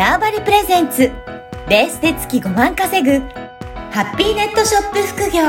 [0.00, 1.12] ターバリプレゼンツ
[1.68, 3.18] ベースで月5万稼ぐ
[3.90, 5.42] ハッピーネットショップ副業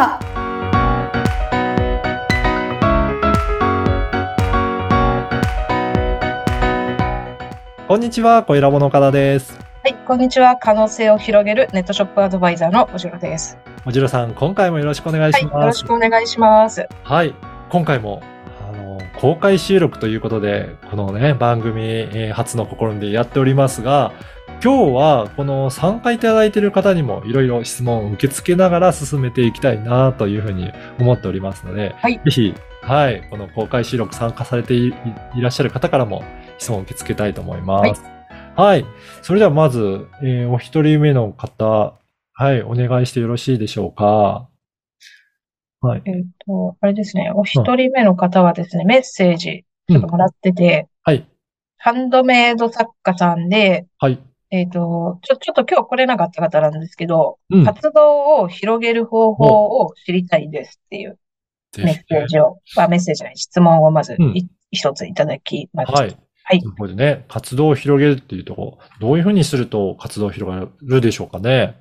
[7.88, 9.58] こんにちは、小ラボの岡田です。
[9.84, 10.58] はい、こんにちは。
[10.58, 13.58] 可能性を広げるネットショップアドバイザーのおじろです。
[13.86, 15.54] おじろさん、今回もよろしくお願いはい、します。
[15.54, 16.90] よろしくお願いします。
[17.06, 17.34] はい、
[17.70, 18.22] 今回も、
[18.70, 24.12] あの、公開収録ということで、このね、番組、えー初の試みでやっておりますが、
[24.64, 34.94] 今日は、この参加いただいている方にもいろいろ質問を受け付けながら進めていきたいなというふうに思っておりますので、はいぜひ、はい、この公開収録参加されていい
[35.36, 36.24] いらっしゃる方からも
[36.60, 38.04] 質問を受け付けたいと思います。
[38.56, 38.86] はい。
[39.24, 41.96] それではまず、えーお一人目の方、
[42.34, 44.48] はい、お願いしてよろしいでしょうか？
[45.80, 46.04] はい。
[46.06, 51.28] えっ、と、あれですね、お一人目の方はですね、メッセージちょっともらってて、はい。
[51.78, 54.20] ハンドメイド作家さんで、はい。
[54.52, 57.66] えっ、と、ちょ、ちょっと今日来れなかった方なんですけど、うん。
[57.66, 59.46] 活動を広げる方法
[59.80, 61.18] を知りたいですっていう
[61.78, 66.00] メッセージを、あ、メッセージじゃない、質問をまずうんい一ついただきました。
[66.00, 66.18] はい。
[66.44, 67.26] はいなるほどね。
[67.30, 71.78] 活動を広げるっていうところ、どういうふうにすると活動を広がるでしょうかね。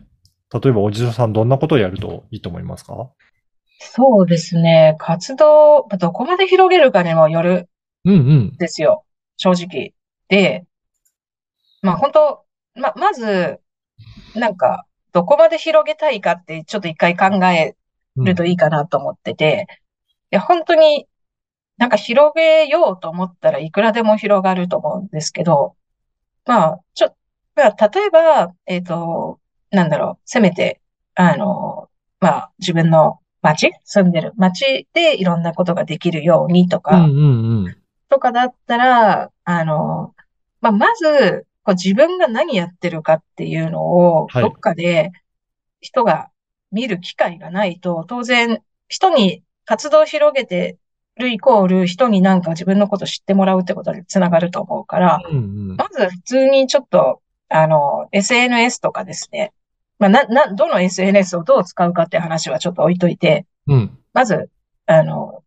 [0.52, 3.10] 例えば、おじささん、どんなことをやるといいと思いますか？
[3.80, 7.68] そうですね、活動、まあどこまで広げるかにもよる
[8.04, 8.56] うんうん。
[8.58, 9.04] ですよ。
[9.38, 9.94] 正直。
[10.28, 10.66] で、
[11.82, 13.60] まあ本当、ま、まず、
[14.34, 17.76] なんか、どこまで広げたいかって、ちょっと一回考え
[18.16, 19.66] うんるといいかなと思ってて、
[20.32, 21.06] いや、本当に、
[21.76, 25.76] なんか広げようと思ったらいくらでも広がると思うんですけど、
[26.44, 27.14] まあ、ちょ、
[27.54, 29.38] まあ、例えば、えっと、
[29.70, 30.80] なんだろう、せめて、
[31.14, 31.88] あの、
[32.20, 37.76] まあ、自分の街、住んでる街でいろんなことができるようにとか、うんうんうん。
[38.08, 40.14] とかだったら、あの、
[40.60, 45.12] まあ、まず、こう自分が何やってるかっていうのを、はいどっかで
[45.80, 46.30] 人が
[46.72, 50.78] 見る機会がないと、当然、人に活動を広げて
[51.16, 55.40] るイコール、人になんか自分のこと知ってもらうってことにつながると思うから、うんう
[55.74, 55.76] ん。
[55.76, 59.52] まず普通にちょっと、あの、SNS とかですね。
[59.98, 63.98] まあ、な、な、どの SNS をどう使うかって話はちょっと置いといて、うん。
[64.12, 64.50] まず、
[64.86, 65.42] あの、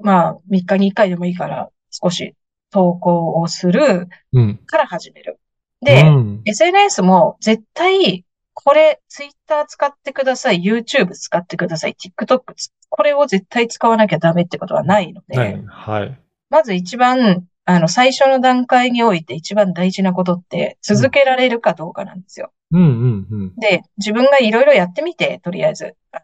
[0.00, 2.34] まあ、3日に1回でもいいから、少し
[2.70, 4.60] 投稿をするうん。
[4.66, 5.40] から始める。
[5.80, 8.24] で、うん、SNS も絶対、
[8.54, 15.64] これ、Twitter 使ってください、YouTube 使ってください、TikTok つ、これを絶対使わなきゃダメってことはないので、はい。
[15.66, 16.20] はい。
[16.50, 22.52] まず一番、あの、最初の段階において一番大事なことって、続けられるかどうかなんですよ。
[22.72, 23.54] うんうんうん。
[23.56, 25.94] で、自分がいろいろやってみて、とりあえず。
[26.12, 26.22] あ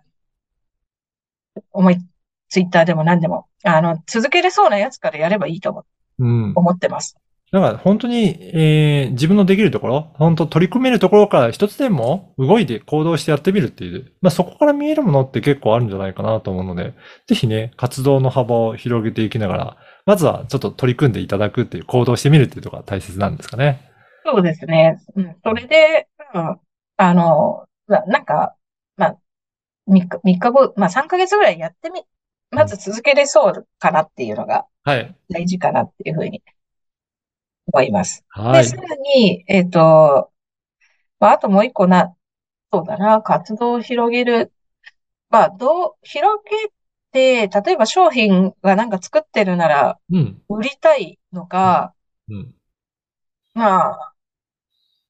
[1.73, 1.99] 思い、
[2.49, 5.85] ツイッターでも何でも、あの、続けれそうなやつからやればいいと思
[6.19, 6.53] うん。
[6.55, 7.17] 思ってます。
[7.53, 16.95] だから本当に、えー自分のできるところ、本当取り組めるところから一つでも動いて行動してやってみるっていう、まあそこから見えるものって結構あるんじゃないかなと思うので、
[17.29, 19.77] ぜひね、活動の幅を広げていきながら、
[20.07, 23.89] まずはちょっと取り組んでいただくっていう行動してみるっていうところが大切なんですかね。
[24.25, 24.99] そうですね。
[25.15, 25.37] うん。
[25.45, 26.61] それで、うん、
[26.97, 28.57] あの、ななんか、
[28.97, 29.19] まあ、
[29.87, 32.03] 3日、三日後、まあ3ヶ月ぐらいやってみ、
[32.51, 35.17] まず続けれそうかなっていうのがはい。
[35.31, 36.43] 大事かなっていうふうに
[37.73, 38.25] 思います。
[38.37, 38.77] で、はいさ。
[38.77, 40.31] らに、えっと、
[41.19, 42.15] まあ、あともう一個な、
[42.73, 44.53] そうだな、活動を広げる。
[45.31, 46.43] まあ、どう、広
[47.13, 50.43] げて、例えば商品がなんか作ってるなら、うん。
[50.49, 51.95] 売りたいのか、
[52.29, 52.55] うん。
[53.55, 54.15] まあ、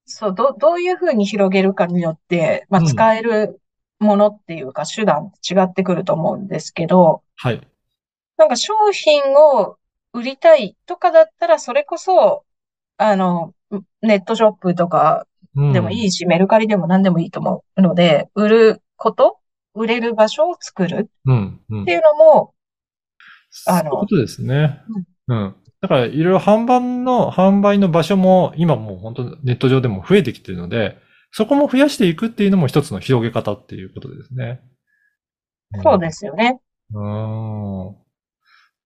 [0.06, 3.60] そう、ど、どういうふうに広げるかによって、まあ、うん使える
[4.04, 7.60] ものっていうか、手段違ってくると思うんですけど、はい。
[8.36, 9.76] なんか商品を
[10.12, 12.44] 売りたいとかだったら、それこそ、
[12.96, 13.54] あの、
[14.02, 15.26] ネットショップとか
[15.56, 19.38] うんでもいいし、メルカリでも何でもいいと思うので、売ること、
[19.74, 21.60] 売れる場所を作るうん。
[21.70, 22.54] うんっていうのも、
[23.66, 24.80] あのそういうことですね。
[25.28, 25.54] うん。
[25.80, 30.98] だから、いろいろ販売の、販売の場所も、今もう本当ネット上でも増えてきてるので、
[31.36, 34.60] そこも増やしていくっていうのも一つの広げ方っていうことですね。
[35.82, 36.60] そうですよね。
[36.92, 36.96] す。
[36.96, 37.96] うん。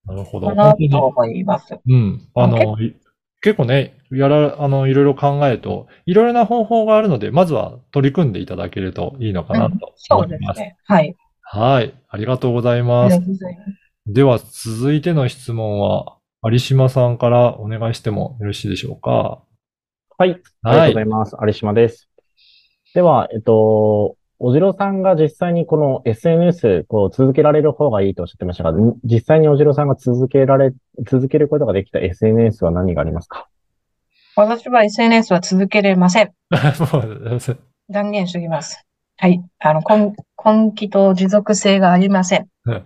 [0.06, 0.48] なるほど。
[0.48, 1.76] かな本当にと思います。
[1.86, 2.26] うん。
[2.34, 2.96] ああの、い
[3.42, 10.58] 結構ね、やら、あの、いろいろ考えると、いろいろな方法があるので、まずは取り組んでいただけるといいのかなとそ思います。
[10.58, 10.76] うですね。
[10.84, 11.16] はい。
[11.42, 11.94] はい。
[12.08, 13.26] ありがとうございあますりが。
[13.26, 13.70] とうございます。
[14.06, 19.42] では、続いての質問は、有島さんからお願いしてもよろしいでしょうか？
[20.16, 20.30] はい。
[20.30, 20.40] ありが
[20.72, 21.36] とうはいございます。
[21.40, 22.07] 有島です。
[22.98, 30.72] では、えっと、おじろさんが実際にこの SNS、こう続けられる方がいいとおっしゃってましたが、ん実際におじろさんが続けられ、
[31.06, 33.46] 続けることができた SNS は何がありますか？
[34.34, 36.32] 私は SNS は続けれません。
[37.88, 38.84] 断言しておきます。
[39.16, 39.40] はい。
[39.60, 42.84] あの、根、根気と持続性がありませんうん。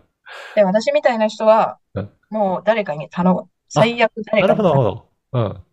[0.55, 3.45] で、私みたいな人はうん、もう誰かに頼む。
[3.71, 5.01] 最悪誰かになるほど、なるほ頼む。
[5.33, 5.41] ど。
[5.41, 5.72] うん。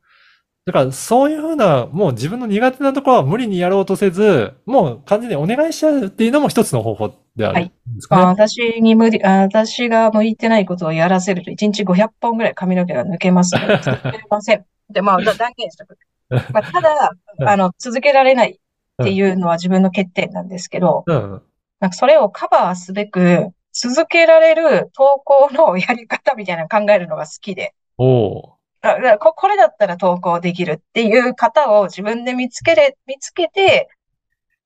[0.69, 8.21] だから、そういうふうな、もう自分の苦手なところは無理にやろうとせず、もう完全にお願いしちゃうっていうのも一つの方法であるんですかね。
[8.21, 14.63] まあ、私に無理、あ私が向いてないことをやらせると、1日500本ぐらい髪の毛が抜けますので、続けれません。
[14.93, 15.97] で、まあ、だ断言しておく。
[16.53, 17.11] まあ、ただ、
[17.47, 18.59] あの、続けられない
[19.01, 21.41] っていうのは自分の欠点なんですけど、うん。
[21.79, 33.89] なんかそれをカバーすべく、続けられる投稿のやり方みたいなのを考えるのが好きで、おおあここれだったら投稿できるっていう方を自分で見つけれ、見つけて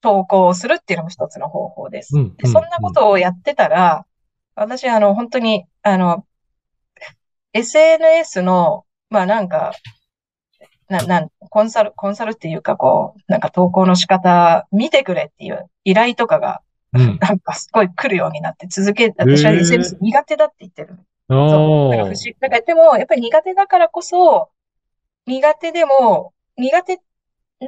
[0.01, 2.18] 投稿をするっていうのも一つの方法です。
[2.18, 4.06] うんでそんなことをやってたら、
[4.56, 6.25] 私、あの、本当に、あの、
[7.54, 9.74] SNS の、まあなんか、
[10.89, 16.62] な、なん、コンサル、コンサルっていうかこう、なんか投稿の仕方見てくれっていう依頼とかが、
[16.94, 17.18] うん。
[17.19, 20.89] なんかすごい来るようになって続け、私は SNS 苦手だって言ってる。
[20.92, 21.12] お
[21.50, 21.91] そう。
[21.91, 22.35] だから不思議。
[22.39, 24.50] だからでも、やっぱり苦手だからこそ、
[25.25, 27.00] 苦手でも、苦手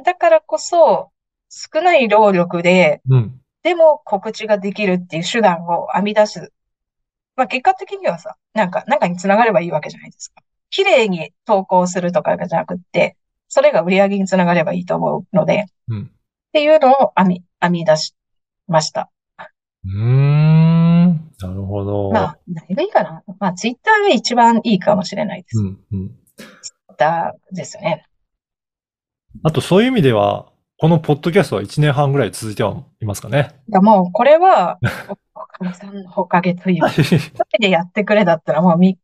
[0.04, 1.10] だからこそ、
[1.48, 3.40] 少ない労力で、うん。
[3.62, 6.52] でも告知ができるっていう手段を編み出す。
[7.34, 10.42] まあ結果的にはさ、なんか、なんかにつながればいいわけじゃないですか。
[10.70, 13.16] 綺麗に投稿するとかじゃなくって、
[13.48, 16.10] それが売り上げにつながればいいと思うので、っうん。
[16.52, 18.14] ていうのを編み、編み出し
[18.66, 19.10] ました。
[19.84, 20.25] うーん。
[21.40, 22.10] なるほど。
[22.12, 23.22] まあ、何がいいかな。
[23.38, 25.58] まあ、ツイッターが一番いいかもしれないです。
[25.58, 25.78] うん。
[25.92, 26.08] うん。
[26.36, 28.06] ツイッターですね。
[29.42, 30.46] あと、そういう意味では、
[30.78, 33.50] このポッドキャストは1年半ぐらい続いてはいますかね。
[33.68, 34.78] いや、もう、これは、
[35.34, 38.98] お岡野さんのおかげというか、一人でやってくれだったら、もうみ、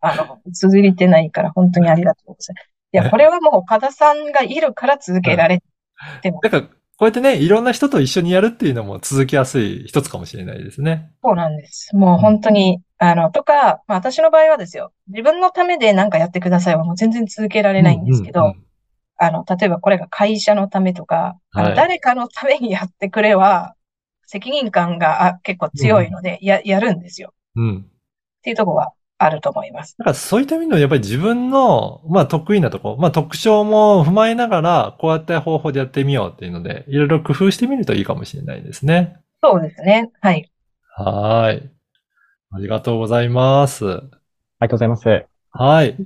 [0.00, 2.70] あの、続いてないから、本当にありがとうございます。
[2.92, 5.62] いや、これはもう岡田さんがいるから続けられ
[6.22, 6.66] ても、だから、
[7.00, 11.10] こうやってね、いろんな人と一緒にやるっていうのも続きやすい一つかもしれないですね。
[11.24, 11.96] そうなんです。
[11.96, 18.64] もう本当に、あの、とか、まあ私の場合はですよ、自分のためで何かやってくださいはもう全然続けられないんですけど、うんうん
[19.16, 23.76] あの、例えばこれが会社のためとか、はい誰かのためにやってくれは、
[24.26, 27.32] 責任感があ結構強いので、や、やるんですよ。
[27.56, 27.64] うん。
[27.64, 27.78] うん。
[27.78, 28.92] っていうところは
[29.22, 29.96] あると思います。
[29.98, 39.20] だからそういった意味ではやっぱり自分の、まあ得意なところ、まあ特徴も踏まえながら、こうやって方法でやってみようっていうので、いろいろ工夫してみるといいかもしれないですね。
[39.42, 40.10] そうですね。
[40.22, 40.50] はい。
[40.96, 41.70] はーい。
[42.52, 43.86] ありがとうございます。
[43.86, 44.08] ありがと
[44.66, 45.26] うございます。
[45.50, 45.96] はい。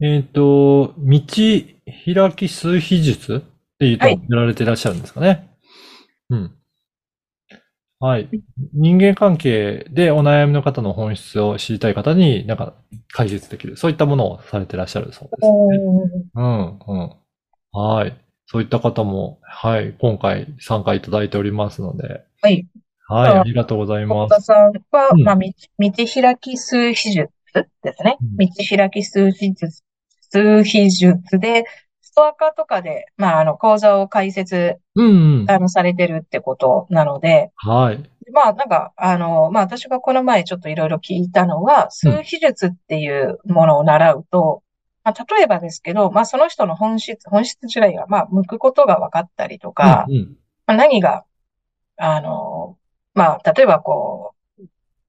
[0.00, 5.50] えっ、と、道開き数秘術っていうと、はいやられていらっしゃるんですかね。
[6.30, 6.54] うん。
[8.04, 8.28] はい。
[8.74, 12.74] 人間関係でお悩みの方の本質を知りたい方に、なんか
[13.10, 13.78] 解説できる。
[13.78, 15.78] そういったものをされていらっしゃるそうですね。
[16.34, 17.12] うん、うん。
[17.72, 18.14] はい。
[18.46, 22.66] そういった方も、はい、今回参加いただいておりますので、はい。
[23.06, 24.46] はい、あありがとうございま本田す。
[24.46, 28.36] さんは、うんまあ、道、道開き数秘術ですねうん。
[28.36, 28.46] 道
[28.76, 29.82] 開き数秘術、
[30.30, 31.83] 数秘術で、ス
[32.14, 35.50] トアカとかで、まあ、あの、講座を開設、うん、うん。
[35.50, 38.10] あの、されてるってことなので、はい。
[38.32, 44.62] まあ、なんか、あの、まあ、私がこの前ちょっといろいろ聞いたのは、数秘術っていうものを習うと、
[45.02, 50.36] まあ、例えばですけど、まあ、その人の本質、本質自体が、まあ、向くことが分かったりとか、うん、うん。
[50.66, 51.24] まあ、何が、
[51.96, 52.78] あの、
[53.12, 54.62] まあ、例えばこう、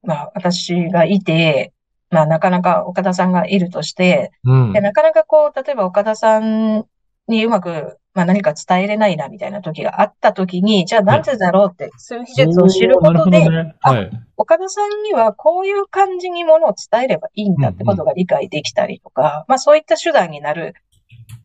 [0.03, 1.73] まあ、私がいて、
[2.11, 6.85] まあ、なかなか岡田さんがいるとして、うんで、なかなかこう、例えば岡田さん
[7.27, 13.75] にうまく、まあ、何か伝えれないな、みたいな時があった時に、じゃあなんでだろうって、数秘術を知ることで、ね。
[13.81, 14.09] はい。
[14.37, 20.73] 岡田さんにはこういう感じにものを伝えればいいんだってことが理解できたりとか、まあそういった手段になる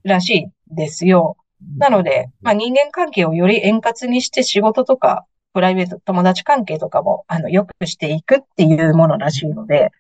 [0.05, 0.29] らし
[0.71, 1.37] いですよ。
[1.79, 9.91] なので、まあ人間関係をより円滑にして仕事とか、プライベート、友達関係とかも、あの、良くしていくっていうものらしいので、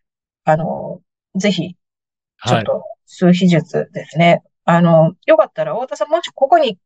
[0.44, 1.00] あの、
[1.34, 2.62] ぜひ、ちょはい。
[2.62, 4.42] っと、数秘術ですね。
[4.70, 6.78] あの、よかったら、太田さん、もしここに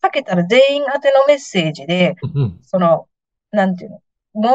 [0.00, 2.58] かけたら全員宛てのメッセージで、うん。
[2.62, 3.06] その、
[3.50, 4.02] なんていうの、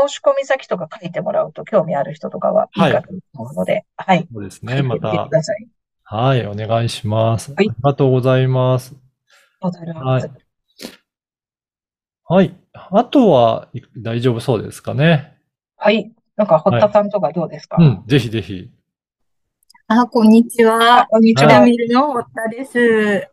[0.08, 4.28] 申し込み先とか書いてもらうと興味ある人とかはいいかと思うので、はい。
[4.32, 4.82] そうですね。
[4.84, 5.68] また書いてみてく、ださい。
[6.04, 7.52] はい、お願いします。
[7.52, 8.96] あはいりがとうございます。
[9.62, 10.30] ありがとうございはますい。
[12.28, 12.56] はい。
[12.74, 15.38] あとは、い大丈夫そうですかね。
[15.78, 16.12] はい。
[16.36, 17.78] なんか、堀田さんとかどうですか？
[17.80, 18.70] うん、ぜひぜひ。
[19.88, 21.08] あ、こんにちあ、は。
[21.12, 21.62] こんにちは。
[21.62, 23.30] ミルの堀田です。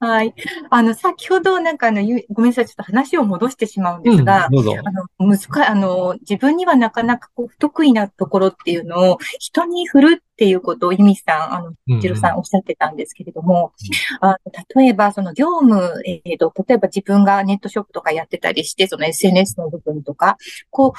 [0.00, 0.34] はい。
[0.70, 4.74] あの、先ほどなんかあの、ごめんなさい、ちょっと話を戻してしまうんでうん、すが、どうぞ。
[4.84, 13.72] あの、難あの、自分にはなかなかこう、不得意なところっていうのを、人に振るっていうことを、イミさん、あの、うんジロさんおっしゃってたんですけれども、
[14.20, 14.38] あ
[14.74, 20.36] 例えば、その業務、えっと、例えば自分がネットショップとかやってたりして、その SNS の部分とか、
[20.70, 20.92] こう、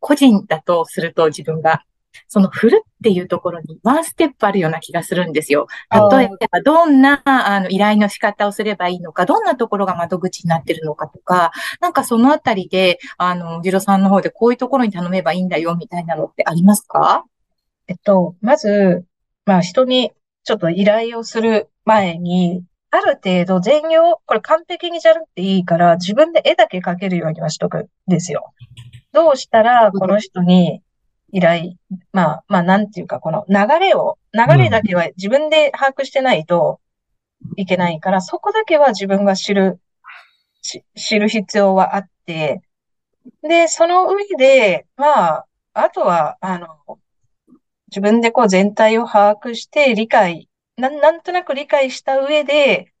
[0.00, 1.82] 個人だとすると自分が、
[2.28, 5.66] その振るっていうところにワンステップあるような気がするんですよ。
[5.90, 17.24] 例えば、どんなあの依頼の仕方をすればいいのか、どんなところが窓口になってるのかとか、なんかそのあたりで、あの、ジロさんの方でこういうところに頼めばいいんだよみたいなのってありますか？
[17.88, 19.04] えっと、まず、
[19.44, 20.12] まあ人に
[20.44, 28.52] ちょっと依頼をする前に、ある程度全容、これ完璧にじゃなくていいから、自分で絵だけ描けるようにはしとくんですよ。
[29.12, 30.82] どうしたらこの人に
[31.32, 31.74] 依頼、
[32.12, 36.80] まあ、まあ、なんていうか、この流れを、流れだけは自分で把握してないと
[37.56, 39.80] いけないから、そこだけは自分が知る、
[40.62, 42.62] し知る必要はあって、
[43.42, 46.98] で、その上で、まあ、あとは、あの、
[47.88, 52.92] 自分でこう全体を把握して理解、なん、なんとなく理解した上で、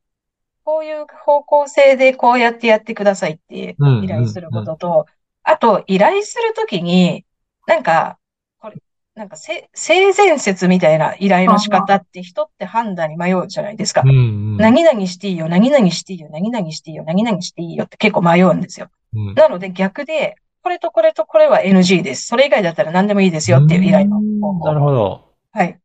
[0.64, 5.06] こういう方向性でこうやってやってくださいってうん依頼することと、
[5.42, 7.25] あと、依頼するときに、
[7.66, 8.18] なんか、
[8.58, 8.76] これ、
[9.14, 14.06] なんかせ、性善説みたいな依頼の仕方って人って判断に迷うじゃないですかう。
[14.06, 14.56] んうん。
[14.56, 18.88] 何々していいよ、何々していいよ、何々していいよ、何々していいよって結構迷うんですよ。
[19.14, 22.26] うんなので逆で、これとこれとこれは NG です。
[22.26, 24.84] それ以外だったら何でもいいですよっていう依頼の方なる法。
[24.86, 25.24] ほど。
[25.52, 25.78] はい。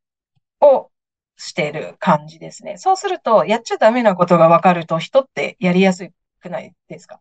[0.59, 0.89] を
[1.37, 2.77] している感じですね。
[2.77, 6.11] そうすると、やっちゃダメなことが分かると人ってやりやす
[6.41, 7.19] くないですか？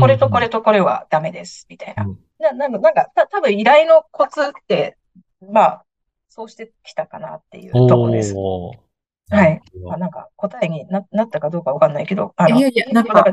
[0.00, 1.66] これとこれとこれはダメです。
[1.68, 2.18] みたいなうん。
[2.40, 4.96] な、なんか、なんか、た、多分依頼のコツって、
[5.40, 5.84] まあ、
[6.28, 8.34] そうしてきたかなっていうとこです。
[9.30, 9.60] はい。
[9.84, 13.24] まあ、なんか答えにな、なったかどうかわかんないけど、あの、いやいや、なんか、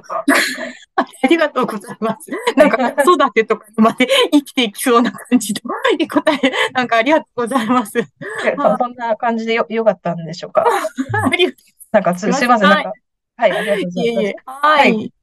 [1.24, 2.30] ありがとうございます。
[2.56, 8.00] なんか、子育てとかまで生きていきそうな感じの答え、なんかありがとうございます。
[8.02, 10.66] そそんな感じでよ、よかったんでしょうか？
[11.92, 12.94] なんかつ、すいません、なんか、
[13.40, 13.92] はい、ありがとうごう。
[13.92, 14.22] ざいます。
[14.22, 14.36] いえいえ。
[14.46, 15.14] はい。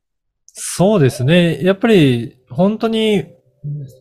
[0.47, 1.63] そうですね。
[1.63, 3.27] やっぱり、本当に、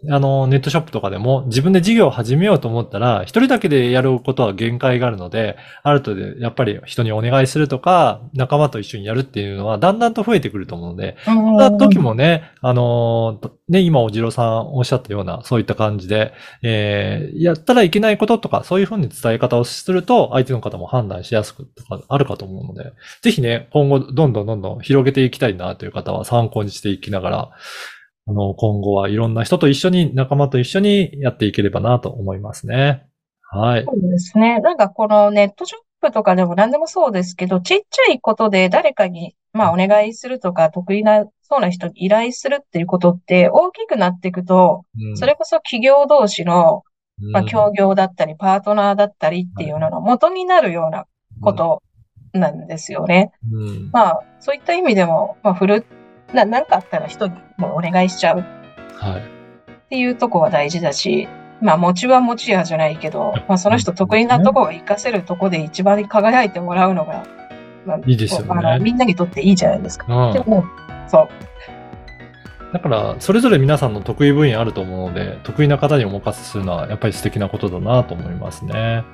[0.10, 27.52] あの、ネットショップとかでも自分で事業を始めようと思ったら、一人だけでやることは限界があるので、ある程度やっぱり人にお願いするとか、仲間と一緒にやるっていうのはだんだんと増えてくると思うので、うんそんな時もね、あのーね、今おじろさんおっしゃったような、そういった感じで、えーやったらいけないこととか、そういうふうに伝え方をすると、相手の方も判断しやすくとかあるかと思うので、ぜひね、今後どんどんどんどん広げていきたいなという方は参考にしていきながら、
[28.28, 33.06] あの、今後はいろんな人と一緒に、仲間と一緒にやっていければなと思いますね。
[33.52, 33.86] はい。
[33.86, 34.60] そうですね。
[34.62, 46.84] なんかこのネットショップとかでも何でもそうですけど、ちっちゃいことで誰かに、まあお願いするとか、得意な、そうな人に依頼するっていうことって大きくなっていくと、うんそれこそ企業同士の、
[47.32, 51.06] まあうん協業だったり、パートナーだったりっていうのの元になるような
[51.42, 51.84] こと
[52.34, 53.32] なんですよね。
[53.52, 55.86] うんまあ、そういった意味でも、まあ、振る、
[56.36, 58.44] な、なんかあったら人にもうお願いしちゃうっ
[58.98, 59.24] はい。
[59.90, 61.28] ていうとこは大事だし、
[61.62, 67.26] まあ、持ちは持ちやじゃないけど、まあ、その人得意なとこを活かせるとこで一番輝いてもらうのが、
[67.86, 70.06] まあ、いいですよねこうあのみんなにとっていいじゃないですか。
[70.14, 70.66] うんでも、
[71.08, 71.30] そう。
[72.74, 79.06] だから、それぞれ皆さんの得意分野あると思うので、得意な方にお任せするのはやっぱり素敵なことだなと思いますね。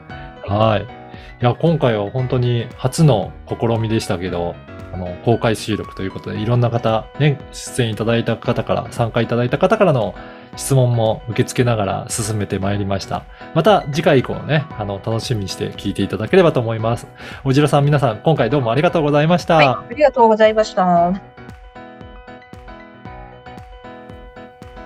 [0.47, 1.00] はい。
[1.41, 4.55] いや、今回は本当に初の試みでしたけど、
[4.93, 10.13] あの、公開収録ということで、いろんな方、ね、出演いただいた方から、参加いただいた方からの
[10.55, 13.23] 質問も受け付けながら進めてまいりました。
[13.55, 17.07] また次回以降ね、あの、楽しみにして聞いていただければと思います。
[17.43, 19.55] おじろさん皆さん、今回どうもありがとうございました。
[19.55, 19.65] はい。
[19.65, 21.19] ありがとうございました。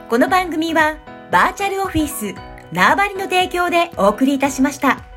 [0.08, 0.96] この番組は
[1.32, 2.34] バーチャルオフィス
[2.72, 5.15] 縄張りの提供でお送りいたしました。